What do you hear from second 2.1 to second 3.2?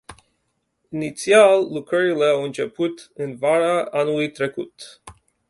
au început